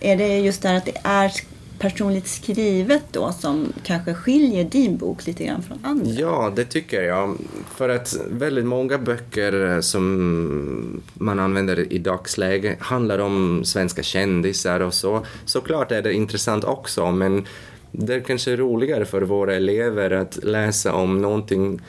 Är 0.00 0.16
det 0.16 0.38
just 0.38 0.62
det 0.62 0.68
här 0.68 0.76
att 0.76 0.86
det 0.86 1.00
är 1.04 1.32
personligt 1.78 2.28
skrivet 2.28 3.02
då 3.12 3.32
som 3.32 3.72
kanske 3.82 4.14
skiljer 4.14 4.64
din 4.64 4.96
bok 4.96 5.26
lite 5.26 5.44
grann 5.44 5.62
från 5.62 5.78
andra? 5.82 6.10
Ja, 6.10 6.52
det 6.56 6.64
tycker 6.64 7.02
jag. 7.02 7.36
För 7.76 7.88
att 7.88 8.16
väldigt 8.30 8.66
många 8.66 8.98
böcker 8.98 9.80
som 9.80 11.02
man 11.14 11.38
använder 11.38 11.92
i 11.92 11.98
dagsläge 11.98 12.76
handlar 12.80 13.18
om 13.18 13.64
svenska 13.64 14.02
kändisar 14.02 14.80
och 14.80 14.94
så. 14.94 15.26
Såklart 15.44 15.92
är 15.92 16.02
det 16.02 16.12
intressant 16.12 16.64
också, 16.64 17.10
men 17.12 17.46
det 17.92 18.14
är 18.14 18.20
kanske 18.20 18.56
roligare 18.56 19.04
för 19.04 19.22
våra 19.22 19.54
elever 19.54 20.10
att 20.10 20.44
läsa 20.44 20.92
om 20.92 21.22
någonting 21.22 21.80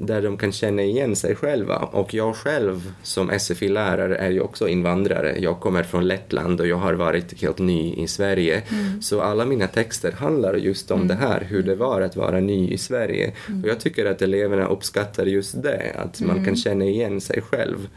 där 0.00 0.22
de 0.22 0.36
kan 0.36 0.52
känna 0.52 0.82
igen 0.82 1.16
sig 1.16 1.34
själva. 1.34 1.76
Och 1.76 2.14
jag 2.14 2.36
själv 2.36 2.92
som 3.02 3.30
SFI-lärare 3.38 4.16
är 4.16 4.30
ju 4.30 4.40
också 4.40 4.68
invandrare. 4.68 5.38
Jag 5.38 5.60
kommer 5.60 5.82
från 5.82 6.06
Lettland 6.06 6.60
och 6.60 6.66
jag 6.66 6.76
har 6.76 6.94
varit 6.94 7.40
helt 7.40 7.58
ny 7.58 7.94
i 7.94 8.06
Sverige. 8.08 8.62
Så 9.00 9.20
alla 9.20 9.44
mina 9.44 9.66
texter 9.66 10.12
handlar 10.12 10.54
just 10.54 10.90
om 10.90 11.08
det 11.08 11.14
här, 11.14 11.40
hur 11.40 11.62
det 11.62 11.74
var 11.74 12.00
att 12.00 12.16
vara 12.16 12.40
ny 12.40 12.70
i 12.70 12.78
Sverige. 12.78 13.32
Och 13.62 13.68
jag 13.68 13.80
tycker 13.80 14.06
att 14.06 14.22
eleverna 14.22 14.66
uppskattar 14.66 15.26
just 15.26 15.62
det, 15.62 15.92
att 15.98 16.20
man 16.20 16.44
kan 16.44 16.56
känna 16.56 16.84
igen 16.84 17.20
sig 17.20 17.42
själv. 17.42 17.88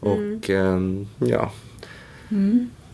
Och 0.00 0.50
ehm, 0.50 1.06
ja, 1.18 1.52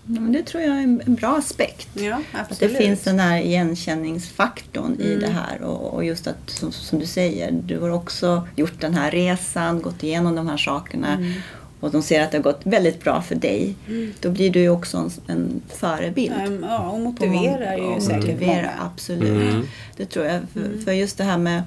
Ja, 0.06 0.20
men 0.20 0.32
det 0.32 0.42
tror 0.42 0.62
jag 0.62 0.72
är 0.76 0.82
en 0.82 1.02
bra 1.06 1.36
aspekt. 1.36 1.88
Ja, 1.94 2.20
Att 2.32 2.58
det 2.60 2.68
finns 2.68 3.02
den 3.02 3.18
här 3.20 3.40
igenkänningsfaktorn 3.40 4.96
i 5.00 5.06
Mm. 5.06 5.20
det 5.20 5.26
här 5.30 5.62
och, 5.62 5.94
och 5.94 6.04
just 6.04 6.26
att 6.26 6.50
som, 6.50 6.72
som 6.72 6.98
du 6.98 7.06
säger, 7.06 7.50
du 7.52 7.78
har 7.78 7.90
också 7.90 8.48
gjort 8.56 8.80
den 8.80 8.94
här 8.94 9.10
resan, 9.10 9.82
gått 9.82 10.02
igenom 10.02 10.34
de 10.34 10.48
här 10.48 10.56
sakerna 10.56 11.12
Mm. 11.14 11.32
och 11.80 11.90
de 11.90 12.02
ser 12.02 12.20
att 12.22 12.30
det 12.30 12.38
har 12.38 12.42
gått 12.42 12.60
väldigt 12.64 13.04
bra 13.04 13.22
för 13.22 13.34
dig. 13.34 13.74
Då 14.20 14.30
blir 14.30 14.50
du 14.50 14.60
ju 14.60 14.68
också 14.68 14.96
en, 14.96 15.10
en 15.26 15.62
förebild. 15.68 16.32
Ehm, 16.46 16.64
Ja, 16.68 16.88
och 16.90 17.00
motiverar 17.00 17.76
ju 17.76 17.82
Och 17.82 18.02
säkert 18.02 18.20
motiverar, 18.20 18.52
många. 18.56 18.70
Mm. 18.70 18.86
Absolut. 18.94 19.64
Det 19.96 20.06
tror 20.06 20.24
jag. 20.26 20.40
För, 20.52 20.84
för 20.84 20.92
just 20.92 21.18
det 21.18 21.24
här 21.24 21.38
med 21.38 21.62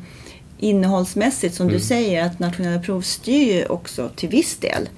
innehållsmässigt 0.60 1.56
som 1.56 1.68
du 1.68 1.80
säger 1.80 2.26
att 2.26 2.40
nationella 2.40 2.82
prov 2.82 3.02
styr 3.02 3.54
ju 3.54 3.66
också 3.66 4.10
till 4.16 4.30
viss 4.30 4.58
del. 4.58 4.90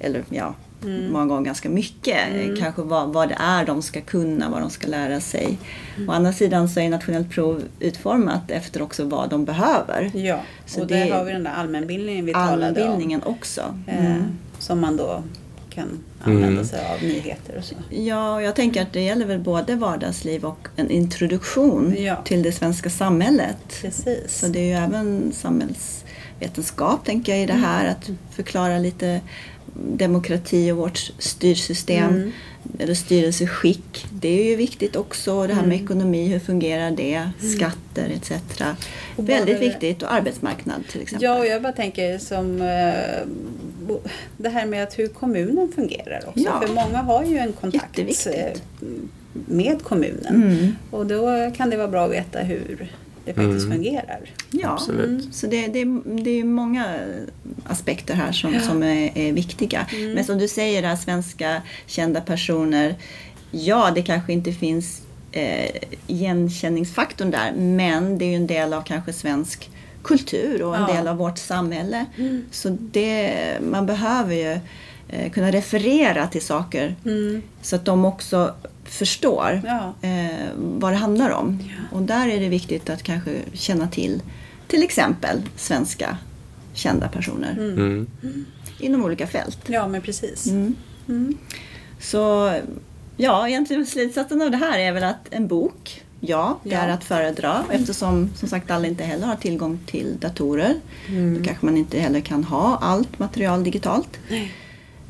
Eller 0.00 0.24
ja, 0.30 0.54
Mm. 0.84 1.12
många 1.12 1.26
gånger 1.26 1.42
ganska 1.44 1.68
mycket. 1.68 2.18
eh, 2.34 2.56
Kanske 2.60 2.82
vad, 2.82 3.12
vad 3.12 3.28
det 3.28 3.36
är 3.40 3.66
de 3.66 3.82
ska 3.82 4.00
kunna, 4.00 4.50
vad 4.50 4.60
de 4.60 4.70
ska 4.70 4.86
lära 4.86 5.20
sig. 5.20 5.58
Mm. 5.96 6.08
Å 6.08 6.12
andra 6.12 6.32
sidan 6.32 6.68
så 6.68 6.80
är 6.80 6.88
nationellt 6.88 7.30
prov 7.30 7.62
utformat 7.80 8.50
efter 8.50 8.82
också 8.82 9.04
vad 9.04 9.30
de 9.30 9.44
behöver. 9.44 10.10
Ja, 10.14 10.40
Så 10.66 10.80
och 10.80 10.86
det- 10.86 10.94
där 10.94 11.10
har 11.10 11.24
vi 11.24 11.32
den 11.32 11.44
där 11.44 11.52
allmänbildningen 11.52 12.24
vi 12.26 12.32
talade 12.32 12.52
om. 12.52 12.62
Allmänbildningen 12.64 13.22
också. 13.22 13.60
Eh, 13.86 14.06
Mm. 14.06 14.22
Som 14.58 14.80
man 14.80 14.96
då 14.96 15.22
kan 15.70 15.88
använda 16.22 16.64
sig 16.64 16.80
av 16.94 17.02
nyheter 17.02 17.58
och 17.58 17.64
så. 17.64 17.74
Ja, 17.90 18.34
och 18.34 18.42
jag 18.42 18.54
tänker 18.56 18.82
att 18.82 18.92
det 18.92 19.00
gäller 19.00 19.26
väl 19.26 19.38
både 19.38 19.74
vardagsliv 19.74 20.44
och 20.44 20.68
en 20.76 20.90
introduktion 20.90 21.94
Ja. 21.98 22.16
till 22.24 22.42
det 22.42 22.52
svenska 22.52 22.90
samhället. 22.90 23.56
Precis. 23.82 24.38
Så 24.40 24.46
det 24.46 24.58
är 24.58 24.64
ju 24.64 24.84
även 24.84 25.32
samhällsvetenskap, 25.32 27.04
tänker 27.04 27.32
jag, 27.32 27.42
i 27.42 27.46
det 27.46 27.52
Mm. 27.52 27.64
här. 27.64 27.86
Att 27.88 28.10
förklara 28.30 28.78
lite 28.78 29.20
demokrati 29.96 30.72
och 30.72 30.76
vårt 30.76 30.98
styrsystem. 31.18 32.14
Mm. 32.14 32.32
Eller 32.78 32.94
styrelseskick. 32.94 34.06
Det 34.10 34.28
är 34.28 34.44
ju 34.44 34.56
viktigt 34.56 34.96
också. 34.96 35.46
Det 35.46 35.54
här 35.54 35.62
Mm. 35.62 35.68
med 35.68 35.82
ekonomi, 35.84 36.26
hur 36.28 36.38
fungerar 36.38 36.90
det? 36.90 37.30
Skatter 37.56 38.10
etc. 38.14 38.32
Och 39.16 39.28
Väldigt 39.28 39.60
viktigt. 39.60 40.02
Och 40.02 40.12
arbetsmarknad 40.12 40.82
till 40.92 41.00
exempel. 41.02 41.24
Ja, 41.24 41.38
och 41.38 41.46
jag 41.46 41.62
bara 41.62 41.72
tänker 41.72 42.18
som 42.18 42.60
eh, 42.60 43.96
det 44.36 44.48
här 44.48 44.66
med 44.66 44.82
att 44.82 44.98
hur 44.98 45.08
kommunen 45.08 45.72
fungerar 45.74 46.22
också. 46.26 46.40
Ja. 46.40 46.60
För 46.66 46.74
många 46.74 46.98
har 46.98 47.24
ju 47.24 47.38
en 47.38 47.52
kontakt 47.52 47.98
eh, 47.98 48.04
med 49.32 49.82
kommunen. 49.82 50.34
Mm. 50.42 50.76
Och 50.90 51.06
då 51.06 51.50
kan 51.56 51.70
det 51.70 51.76
vara 51.76 51.88
bra 51.88 52.04
att 52.04 52.12
veta 52.12 52.38
hur 52.38 52.92
det 53.26 53.34
faktiskt 53.34 53.66
Mm. 53.66 53.76
fungerar. 53.78 54.20
Ja, 54.50 54.68
Absolut. 54.72 55.34
så 55.34 55.46
det, 55.46 55.66
det, 55.66 55.84
det 56.24 56.30
är 56.30 56.44
många 56.44 56.86
aspekter 57.66 58.14
här 58.14 58.32
som, 58.32 58.54
Ja. 58.54 58.60
som 58.60 58.82
är, 58.82 59.18
är 59.18 59.32
viktiga. 59.32 59.86
Mm. 59.92 60.12
Men 60.12 60.24
som 60.24 60.38
du 60.38 60.48
säger, 60.48 60.82
där, 60.82 60.96
svenska 60.96 61.62
kända 61.86 62.20
personer. 62.20 62.94
Ja, 63.50 63.90
det 63.94 64.02
kanske 64.02 64.32
inte 64.32 64.52
finns 64.52 65.02
eh, 65.32 65.70
igenkänningsfaktorn 66.06 67.30
där, 67.30 67.52
men 67.52 68.18
det 68.18 68.24
är 68.24 68.28
ju 68.30 68.36
en 68.36 68.46
del 68.46 68.72
av 68.72 68.82
kanske 68.82 69.12
svensk 69.12 69.70
kultur 70.02 70.62
och 70.62 70.76
en 70.76 70.82
Ja. 70.88 70.94
del 70.94 71.08
av 71.08 71.16
vårt 71.16 71.38
samhälle. 71.38 72.06
Mm. 72.18 72.44
Så 72.50 72.76
det, 72.80 73.32
man 73.70 73.86
behöver 73.86 74.34
ju 74.34 74.58
eh, 75.08 75.30
kunna 75.32 75.50
referera 75.52 76.26
till 76.26 76.42
saker 76.42 76.94
Mm. 77.04 77.42
så 77.62 77.76
att 77.76 77.84
de 77.84 78.04
också 78.04 78.54
förstår 78.88 79.62
Ja. 79.64 79.94
eh, 80.08 80.48
vad 80.56 80.92
det 80.92 80.96
handlar 80.96 81.30
om. 81.30 81.58
Och 81.92 82.02
där 82.02 82.28
är 82.28 82.40
det 82.40 82.48
viktigt 82.48 82.90
att 82.90 83.02
kanske 83.02 83.30
känna 83.52 83.88
till 83.88 84.22
till 84.68 84.82
exempel 84.82 85.42
svenska 85.56 86.18
kända 86.74 87.08
personer 87.08 87.52
mm. 87.52 88.06
inom 88.80 89.04
olika 89.04 89.26
fält. 89.26 89.58
ja, 89.66 89.88
men 89.88 90.02
precis. 90.02 90.46
Mm. 90.46 90.74
Mm. 91.08 91.38
Så 92.00 92.52
ja, 93.16 93.48
egentligen 93.48 93.86
slutsatsen 93.86 94.42
av 94.42 94.50
det 94.50 94.56
här 94.56 94.78
är 94.78 94.92
väl 94.92 95.04
att 95.04 95.28
en 95.30 95.46
bok, 95.48 96.02
ja, 96.20 96.58
det 96.62 96.70
Ja. 96.70 96.78
är 96.80 96.88
att 96.88 97.04
föredra 97.04 97.64
eftersom 97.70 98.30
som 98.36 98.48
sagt 98.48 98.70
alla 98.70 98.86
inte 98.86 99.04
heller 99.04 99.26
har 99.26 99.36
tillgång 99.36 99.78
till 99.86 100.16
datorer. 100.20 100.74
Mm. 101.08 101.38
Då 101.38 101.44
kanske 101.44 101.66
man 101.66 101.76
inte 101.76 101.98
heller 102.00 102.20
kan 102.20 102.44
ha 102.44 102.78
allt 102.82 103.18
material 103.18 103.64
digitalt. 103.64 104.18
Nej. 104.30 104.52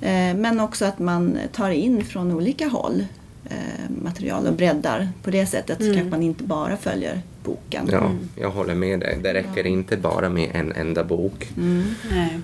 Eh, 0.00 0.36
Men 0.36 0.60
också 0.60 0.84
att 0.84 0.98
man 0.98 1.38
tar 1.52 1.70
in 1.70 2.04
från 2.04 2.32
olika 2.32 2.68
håll 2.68 3.04
material 4.02 4.46
och 4.46 4.52
breddar 4.52 5.08
på 5.22 5.30
det 5.30 5.46
sättet. 5.46 5.78
Så 5.78 5.84
Mm. 5.84 5.94
kanske 5.96 6.10
man 6.10 6.22
inte 6.22 6.44
bara 6.44 6.76
följer 6.76 7.20
boken. 7.44 7.88
Ja, 7.92 8.10
jag 8.36 8.50
håller 8.50 8.74
med 8.74 9.00
dig. 9.00 9.18
Det 9.22 9.34
räcker 9.34 9.66
inte 9.66 9.96
bara 9.96 10.28
med 10.28 10.50
en 10.54 10.72
enda 10.72 11.04
bok. 11.04 11.48
Mm. 11.56 11.84
Nej. 12.10 12.38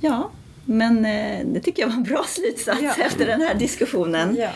Ja, 0.00 0.30
men 0.64 1.04
eh, 1.04 1.46
det 1.46 1.60
tycker 1.60 1.82
jag 1.82 1.88
var 1.88 1.94
en 1.96 2.02
bra 2.02 2.24
slutsats 2.28 2.82
Ja. 2.82 2.94
efter 3.06 3.26
den 3.26 3.40
här 3.40 3.54
diskussionen. 3.54 4.36
Ja. 4.38 4.50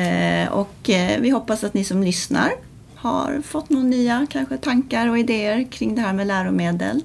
Eh, 0.00 0.48
Och 0.52 0.90
eh, 0.90 1.20
vi 1.20 1.30
hoppas 1.30 1.64
att 1.64 1.74
ni 1.74 1.84
som 1.84 2.02
lyssnar 2.02 2.50
har 2.94 3.40
fått 3.44 3.70
några 3.70 3.86
nya 3.86 4.26
kanske 4.30 4.56
tankar 4.58 5.08
och 5.08 5.18
idéer 5.18 5.66
kring 5.70 5.94
det 5.94 6.00
här 6.02 6.12
med 6.12 6.26
läromedel. 6.26 7.02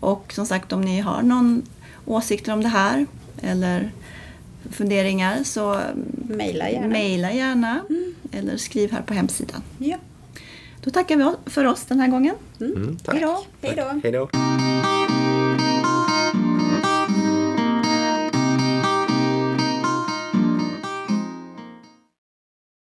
Och 0.00 0.32
som 0.32 0.46
sagt 0.46 0.72
om 0.72 0.80
ni 0.80 1.00
har 1.00 1.22
någon 1.22 1.62
åsikter 2.06 2.52
om 2.52 2.62
det 2.62 2.68
här 2.68 3.06
eller 3.42 3.90
funderingar 4.70 5.44
så 5.44 5.80
Mejla 6.28 6.70
gärna. 6.70 6.88
mejla 6.88 7.32
gärna 7.32 7.80
eller 8.32 8.56
skriv 8.56 8.92
här 8.92 9.02
på 9.02 9.14
hemsidan. 9.14 9.62
Ja. 9.78 9.96
Då 10.84 10.90
tackar 10.90 11.16
vi 11.16 11.50
för 11.50 11.64
oss 11.64 11.84
den 11.84 12.00
här 12.00 12.08
gången. 12.08 12.34
Mm, 12.60 12.98
då! 13.04 13.12
Hej 13.62 13.74
då. 13.76 14.00
Hej 14.02 14.12
då. 14.12 14.28